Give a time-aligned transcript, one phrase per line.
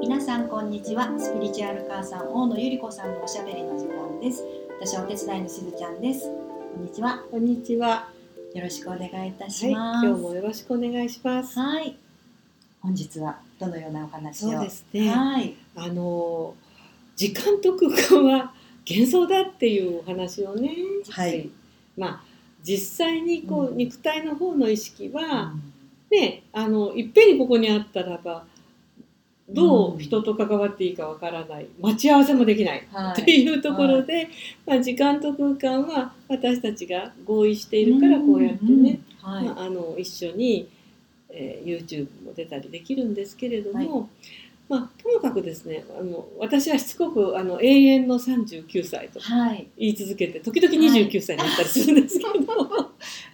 [0.00, 4.44] 皆さんこんにちはスピリチュアル母さん大野ゆり子さんのおしゃべりの時間です
[4.80, 6.30] 私はお手伝いのしずちゃんです
[6.74, 8.08] こんにちはこんにちは。
[8.54, 11.58] よろしくお願いいたしはい、ます今日もよろしくお願いします。
[11.58, 11.96] はい
[12.80, 14.50] 本日はどのようなお話を？
[14.50, 15.08] そうですね。
[15.08, 16.54] はいあの
[17.16, 18.52] 時間と空間は
[18.88, 20.76] 幻想だっていうお話をね。
[21.10, 21.48] はい。
[21.96, 22.33] まあ
[22.64, 23.76] 実際にこう、うん。
[23.76, 25.62] 肉体の方の意識うは、ん。
[26.10, 28.44] ね、あのいっぺんにここにあったらば。
[29.46, 29.98] どううん。
[29.98, 31.66] 人と関わっていいかわからない。
[31.78, 32.88] 待ち合わせもできない。
[32.90, 34.28] はっていうところで、
[34.66, 40.68] まあ、時間と空間は私たちが合意しているからこうやってね、うんはい、まあ、あの一緒に、
[41.28, 44.08] えー YouTube も出たりできるんですけれども、
[44.68, 49.68] まあ、ともかくですねあの私はしつこくあの永遠の39歳とはい。
[49.76, 52.32] 言い続けて時々29歳になったりするんですけど、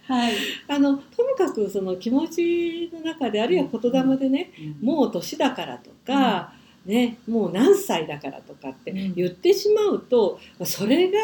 [0.07, 0.33] はい、
[0.67, 4.51] あのともかくその気持ちの中であるいは言霊でね、
[4.81, 6.53] もう年だからとか、
[6.85, 11.17] ね、もう何歳だからとかって言ってしまうとそれが、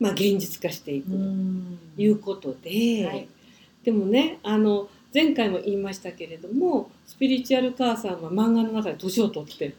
[0.00, 1.78] まあ、現実化していくうとん。
[1.96, 3.06] いうことで。
[3.06, 3.28] はい。
[3.84, 9.72] でもねあの前回も言いましたけれどもスピリチュアル母さんは漫画の中で年を取ってい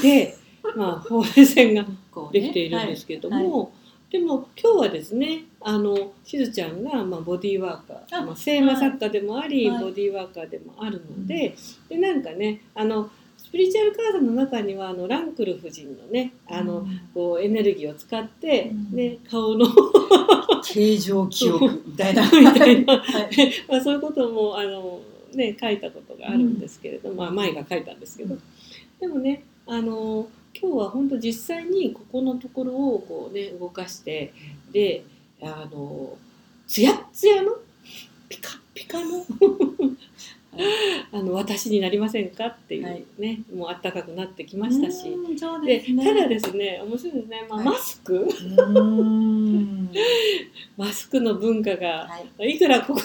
[0.00, 0.36] て、
[0.76, 1.84] まあ、ほうれい線が
[2.30, 3.72] できているんですけれども、
[4.10, 11.54] でも今日はですねあのしずちゃんが、まあ、ボディーワーカーあまあ、聖魔作家でもあり、はいボディーワーカーでもあるので,、
[11.88, 13.10] でなんかねあの
[13.50, 17.00] スピリチュアル母さんの中にはあのランクル夫人のねあの、うん。
[17.12, 18.96] こうエネルギーを使って、うん。
[18.96, 19.66] ね、顔の
[20.62, 22.22] 形状記憶みたいな。
[22.30, 22.98] みたいな。
[22.98, 23.30] はい。
[23.68, 25.00] まあ、そういうこともあの、
[25.34, 28.40] ね、書いたことがあるんですけれども、まあ、前が書いたんですけど、うん。
[29.00, 30.28] でもねあの
[30.60, 34.32] 今日は本当実際にここのところをこう、ね、動かして
[34.72, 35.04] で
[35.42, 36.16] あの
[36.66, 37.56] ツヤッツヤの
[38.28, 39.24] ピカッピカの
[41.12, 45.10] あの私になりませんかっていうね、もうあったかくなってきましたし。
[45.66, 46.04] でね。
[46.04, 47.66] ただですね面白いですね、まあ、はい。
[47.66, 49.90] マスク、うん。
[50.78, 52.50] マスクの文化がはい。
[52.54, 53.00] いくらここ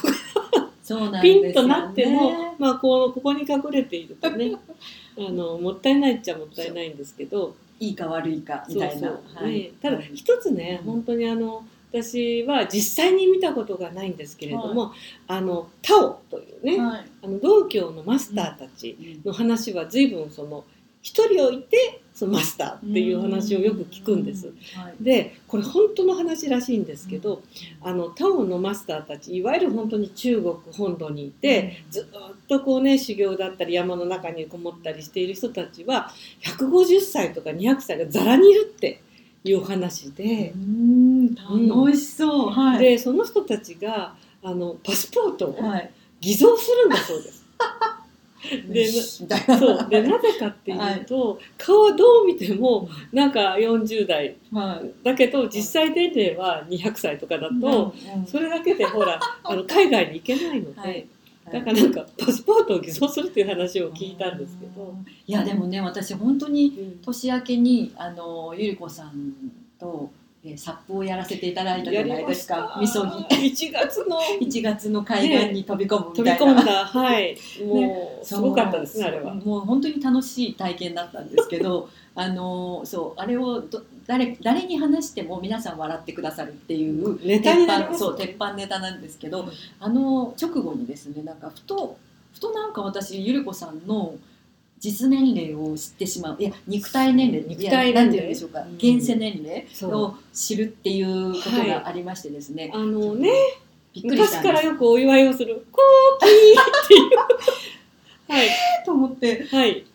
[0.84, 4.56] そうなんピンとなっても、まあ、こうここに隠れているとね
[5.18, 7.56] あのもったいないっちゃもったいないんですけど。
[7.78, 9.10] いいか悪いかみそうたいな。
[9.10, 9.54] そう、はい。
[9.54, 14.94] ね、ただ一つね、うん本当にあの私は実際に見たことがないんですけれども、
[15.28, 17.06] あのタオというね、はい。
[17.24, 20.66] あの道教のマスターたちの話は随分その
[21.02, 24.48] 一人置いてそのマスターっていう話をよく聞くんです。
[24.76, 25.04] はい。
[25.04, 27.44] でこれ本当の話らしいんですけど、
[27.82, 39.02] あのタオのマスターたちいわゆる本当に中国本土にいて、ずっとこうね修行だったり山の中にこもったりしている人たちは150歳とか200歳がざらにいるって
[39.46, 40.52] いう話で。
[40.56, 41.36] う、ん。
[41.36, 42.80] 楽しそう、はい。
[42.80, 45.92] でその人たちがあのパスポートをはい。
[46.22, 47.46] 偽造するんだそうです。
[49.28, 49.90] でなそう。
[49.90, 54.36] でなぜかっていうと、顔はどう見てもなんか40代。
[54.52, 54.92] はい。
[55.04, 58.26] だけど実際年齢は200歳とかだと、うん。
[58.26, 61.08] それだけでほらあの海外に行けないので、はい
[61.52, 64.96] だからなんかパスポートを偽造するっていう話を聞いたんですけど、
[65.28, 67.00] いやでもね私本当にうん。
[67.04, 69.34] 年明けにあのゆり子さん
[69.80, 70.10] と、
[70.44, 72.78] えー、サップをやらせていただいたじゃないですか。
[72.82, 73.12] みそぎ。
[73.12, 74.20] 1月の。
[74.42, 77.38] 1月の海岸に飛び込むみ飛びたいな、込んだ、はい。
[77.64, 79.36] もうすごかったですねあれは。
[79.36, 89.50] もう本当に楽しい体験だったんですけどあのそうあれをど誰誰に話しても皆さん笑ってくださるっていう鉄板そう鉄板ネタなんですけど、
[89.80, 91.98] あの直後にですねなんかふと
[92.34, 94.16] ふとなんか私ゆり子さんの
[94.80, 103.30] 実年齢を知ってしまういや肉体年齢肉体なんて言うんでしょうか、うん現世年齢を知るっていうことがありましてですね、あのね
[103.94, 107.10] びっくりし昔からよくお祝いをする「コーキー」っていう。
[108.28, 108.50] はい。
[108.86, 109.86] と思ってはい。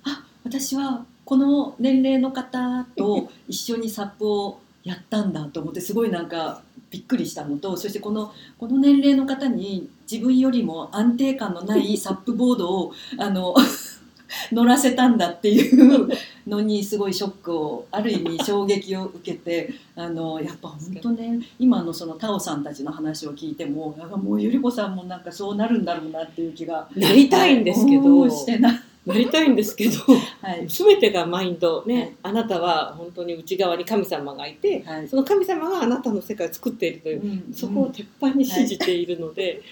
[0.44, 6.60] 私はこの年齢の方と一緒にサップをやったんだと思ってすごいなんか
[6.90, 13.54] びっくりしたのとそしてこのこの年齢の方に自分よりも安定感のないサップボードをあの
[14.50, 16.08] 乗らせたんだっていう
[16.48, 28.22] のにすごいショックをある意味衝撃を受けてあのやっぱ本当ね今のそのタオさんたちの話を聞いてもなんかもうゆり子さんもなんかそうなるんだろうなっていう気がなりたいんですけど。
[28.22, 29.98] うんしてななりたいんですけど
[30.42, 30.66] はい。
[30.68, 31.84] 全てがマインド。
[31.86, 32.12] ね、はい。
[32.24, 35.08] あなたは本当に内側に神様がいてはい。
[35.08, 39.62] その神様があなたの世界を作っているという、うんそこを鉄板に信じているので、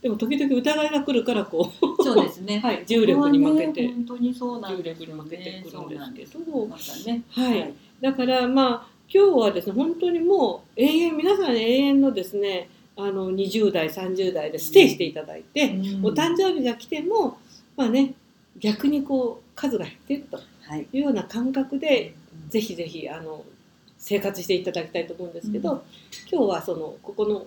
[0.00, 2.60] でも時々疑いが来るからこう、そうですね。
[2.62, 5.64] はい、重力に負けて、ね本当にそうなん重ですよ力に負けてね。
[5.64, 7.22] くるんんですすけど、またね。
[7.30, 16.06] はい、だからまあ今日はですね本当にもう永遠皆さん永遠のですねあの20代30代でステイしていただいて、うん。
[16.06, 17.38] お誕生日が来ても
[17.76, 18.14] まあね
[18.60, 20.86] 逆にこう数が減っていくとはい。
[20.92, 22.14] いうような感覚で
[22.48, 23.44] ぜひぜひあの
[23.98, 25.80] 生活していただきたいと思うんですけど、うん。
[26.30, 27.46] 今日はそのここの、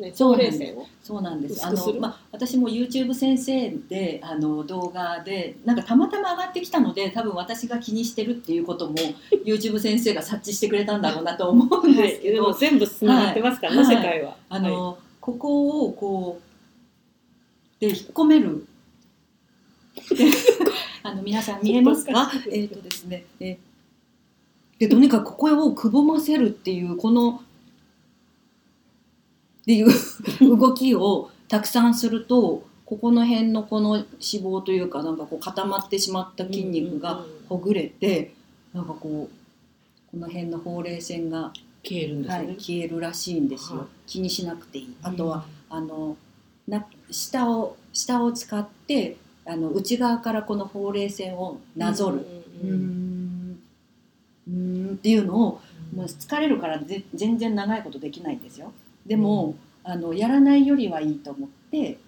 [0.00, 0.58] ね、そうなんです。
[1.22, 1.66] なんです。
[1.66, 8.94] あのまあ私も YouTube 先生であの動画でなんかたまたま上がってきたので多分私が気にしてるっていうことも
[9.44, 13.96] YouTube 先生が察知してくれたんだろうなと思うんですけでど、も全部つながってますからね、はい。
[13.96, 14.36] 世界は。
[14.48, 14.96] あの、はい。
[15.20, 18.66] ここをこうで引っ込める。
[20.14, 20.24] で
[21.02, 22.30] あの皆さん見えますか？
[22.50, 23.24] えっ、とですね。
[23.40, 23.58] え
[24.78, 27.42] でとにかくここをくぼませるっていうこの
[29.62, 29.88] っていう
[30.56, 38.32] 動きをたくさんするとここの辺のこの脂肪というかなんかこう固まってしまった筋肉がほぐれて
[38.72, 41.52] なんかこうこの辺のほうれい線が、
[41.84, 42.46] 消えるんですはい。
[42.58, 46.16] 消えるらしいんですよ、はい気にしなくていいあとは、あの
[46.66, 49.16] な下を下を使って
[49.48, 52.26] あの内側からこのほうれい線をなぞる、
[52.62, 53.58] うん。
[54.46, 54.90] うん。
[54.92, 55.60] っていうのを
[55.94, 58.72] もう疲れるからぜ全然長いことできないんですよ。
[59.06, 59.54] でも、
[59.84, 61.98] あのやらないよりはいいと思って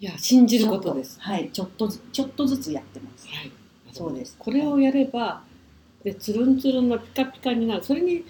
[0.00, 1.20] いや信じることです。
[1.20, 3.28] はいちょっとずちょっとずつやってます。
[3.28, 3.52] はい、
[3.92, 4.34] そうです。
[4.36, 5.42] これをやれば、
[6.02, 7.84] でつるんつるんのピカピカになる。
[7.84, 8.24] それに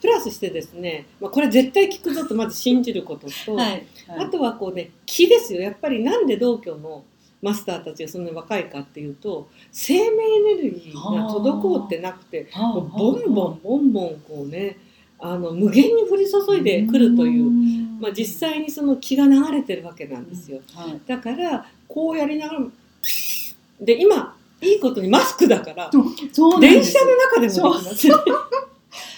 [0.00, 3.86] プラスしてですね、まあ、これ絶対効くぞとまず信じることと、はい、
[4.18, 5.60] あとはこうね気ですよ。
[5.60, 7.04] やっぱりなんで道教の
[7.44, 14.78] マスターたちがそんなに若いかっていうと生命エネルギーが滞ってなくてボンボンボンボンこうね
[15.18, 18.00] あの無限に降り注いでくるという、ん。
[18.00, 20.60] まあ、実際にその気が流れてるわけなんですよ。
[20.74, 21.00] はい。
[21.06, 22.60] だからこうやりながら
[23.80, 28.06] で今いいことにマスクだから電車の中でもできます。
[28.08, 28.22] よね。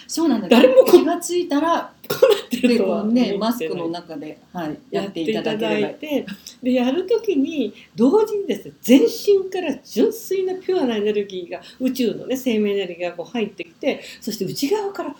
[0.06, 6.26] そうなんだ 誰もこ気がついたらってでるとはねマスクの中で、はい、やっていただいて
[6.62, 15.14] でやるときに同時にですね全身から純粋なピュアなエネルギーが宇宙のね生命エネルギーがこう入ってきてそして内側からあ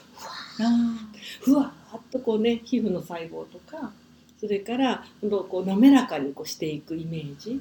[1.43, 3.93] ふわーっとこうね皮膚の細胞とか
[4.39, 7.61] それからこう滑らかにこうしていくイメージ。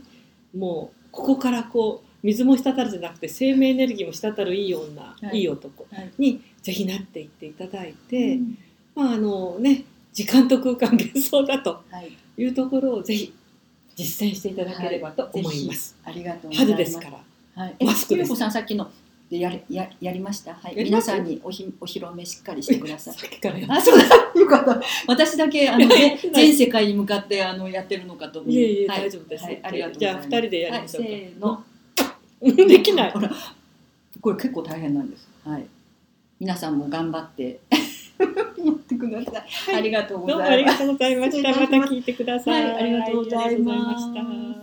[0.56, 5.40] もうここからこう水も滴るじゃなくて生命エネルギーも滴るいい女、はい。
[5.40, 6.12] い、い男ーはい。
[6.18, 8.58] にぜひなっていっていただいて、うん
[8.96, 9.84] まああのね
[10.14, 13.34] 時間と空間幻想だとはいいうところをぜひ
[13.96, 15.96] 実践していただければと思います。
[16.04, 17.64] ありがとうございます春ですから。
[17.64, 18.92] はい、えマスクですゆうこさんさっきの
[19.30, 20.54] でやりややりました？
[20.54, 23.14] はい、皆さんにおひお披露目しっかりしてください。
[23.18, 24.06] さっきからやっあ、そうだ。
[24.36, 24.82] よかった。
[25.08, 28.52] 私だけあの、 ね、全世界に向かってあのやってるのかと思う。
[28.52, 30.30] いえいえはい大丈夫ですはい、ありがとうごじゃあざいます。
[30.30, 32.68] 二人でやりましょうかはい、せーの。
[32.68, 33.14] できない
[34.22, 35.28] これ結構大変なんです。
[35.46, 35.66] はい。
[36.40, 37.60] 皆さんも頑張って
[38.66, 39.76] やってください。
[39.76, 40.58] いありがとうございます。
[40.58, 41.50] りがとうございました。
[41.50, 42.64] また聞いてください。
[42.64, 44.56] はいありがとうございました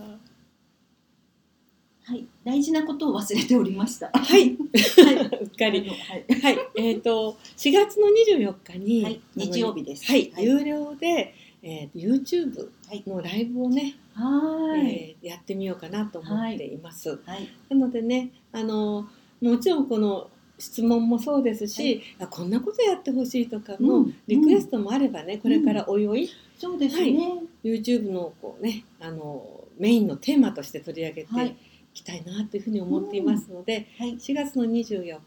[2.05, 4.11] はい、大事なことを忘れておりました。
[4.13, 5.87] はい、は うっかり。
[5.89, 6.41] はい。
[6.41, 10.05] はい、えっ、と4月の24日に、はい、日曜日です。
[10.05, 10.43] はい、はい。
[10.43, 17.21] 有料で、えー、YouTube はいのライブをね、はいえーやってみようかなと思っています。
[17.25, 17.47] はい。
[17.69, 19.07] なのでね、あの
[19.41, 20.29] もちろんこの
[20.59, 24.15] 質問もそうですし、あこんなことやってほしいとかのうん。
[24.27, 27.41] リクエストもあればね、これからおいおい、そうですね。
[27.63, 31.47] YouTube のこうねあのメインのテーマとして取り上げてはい。
[31.49, 31.55] い
[31.95, 34.15] きたいなというふうに思っていますので、はい。
[34.15, 35.19] 4月の24日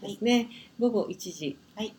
[0.00, 0.48] ですね、
[0.78, 1.94] 午後1時、はい。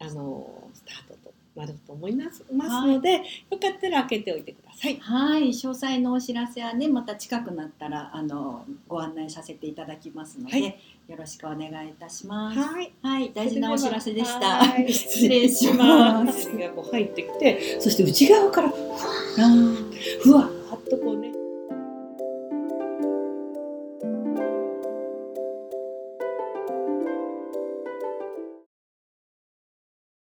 [0.00, 1.19] あのスタート
[1.60, 4.96] となると思いますますので、よかったら開けておいてください。
[5.00, 10.60] はい、詳細のお知らせはね、また近くなったら、あの、ご案内させていただきますので。
[10.60, 10.76] はい
[11.10, 12.58] よろしくお願いいたします。
[12.60, 14.58] はい、はい、大事なお知らせでした。
[14.58, 16.56] はい失礼します。
[16.56, 20.48] がこう入ってきて、そして内側からあーふわ